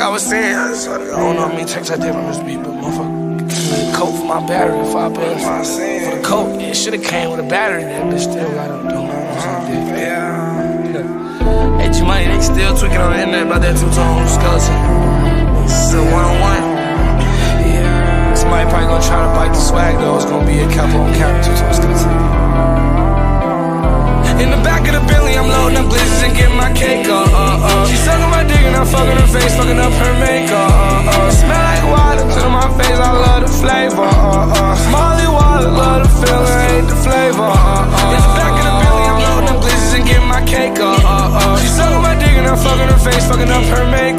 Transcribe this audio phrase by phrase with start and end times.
[0.00, 2.72] I was saying, I don't know how many checks I did on this beat, but
[2.72, 6.58] motherfucker, give me a coat for my battery, five bands for the coat.
[6.58, 11.78] It should've came with a battery That but still gotta do my own Yeah.
[11.80, 14.80] Hey, G Money, they still tweaking on the internet about that two tone skeleton.
[15.68, 16.64] It's a one on one.
[17.68, 18.34] Yeah.
[18.34, 19.54] Somebody probably gonna try to bite
[29.00, 30.68] fucking her face, fucking up her makeup.
[30.68, 31.30] Uh, uh.
[31.32, 34.04] Smell like water to my face, I love the flavor.
[34.04, 34.92] Uh, uh.
[34.92, 37.48] Molly water, love the feeling, hate the flavor.
[37.48, 38.12] Uh, uh.
[38.12, 39.60] In the back of the Bentley, I'm loading up
[39.96, 41.00] and getting my cake up.
[41.00, 41.56] Uh, uh.
[41.60, 44.09] She sucking my dick and I'm fucking her face, fucking up her makeup.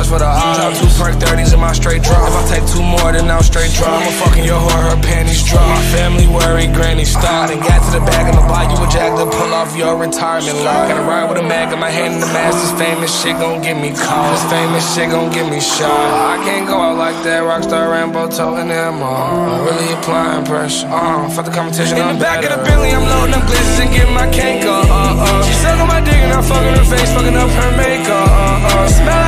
[0.00, 0.58] Glock as I watch for the odds.
[0.58, 2.28] Drop two perk 30s in my straight drop.
[2.28, 4.00] If I take two more, then I'll straight drop.
[4.00, 5.66] I'ma fucking your whore, her panties drop.
[5.66, 7.48] My family worry, granny stop.
[7.48, 10.56] Then got to the bag the buy you a jack to pull off your retirement
[10.64, 10.88] lock.
[10.88, 12.58] Gotta ride with a mag, got my hand in the mask.
[12.60, 14.32] This famous shit gon' get me caught.
[14.32, 15.90] This famous shit gon' get me shot.
[15.90, 17.42] I can't go out like that.
[17.42, 19.52] Rockstar Rambo toting them all.
[19.52, 20.88] I'm really applying pressure.
[20.88, 21.98] Uh, fuck the competition.
[21.98, 24.86] In the back of the Bentley, I'm loading up glitches and getting my cake up.
[24.88, 25.42] Uh, uh.
[25.44, 28.28] She sucking my dick and I'm fucking her face, fucking up her makeup.
[28.28, 28.88] Uh, uh.
[28.88, 29.19] Smell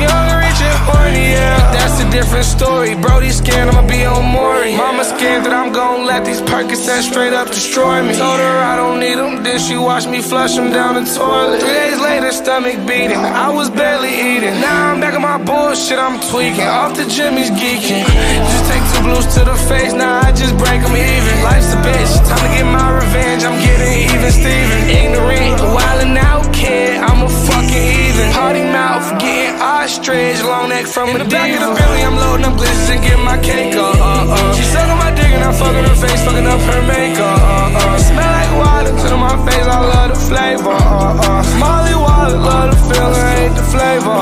[0.00, 1.72] Young, rich, and horny, yeah.
[1.72, 2.94] That's a different story.
[2.94, 4.76] Brody scared I'ma be on Maury.
[4.76, 8.16] Mama scared that I'm gon' let these Percocets straight up destroy me.
[8.16, 11.60] Told her I don't need them, then she watched me flush them down the toilet.
[11.60, 13.20] Three days later, stomach beating.
[13.20, 14.56] I was barely eating.
[14.64, 16.64] Now I'm back on my bullshit, I'm tweaking.
[16.64, 18.02] Off the Jimmy's geeking.
[18.02, 21.34] Just take two blues to the face, now I just break them even.
[21.44, 22.01] Life's a bitch,
[29.22, 32.90] getting ostrich, long neck from In the back of the Bentley, I'm loading up glitters
[32.90, 33.94] and getting my cake on.
[33.96, 34.54] Uh, uh.
[34.54, 37.38] She sucking my dick and I'm fucking her face, fucking up her makeup.
[37.38, 37.98] Uh, uh.
[37.98, 40.74] Smell like water to my face, I love the flavor.
[40.74, 41.42] Uh, uh.
[41.62, 44.21] Molly water, love the feeling, hate the flavor.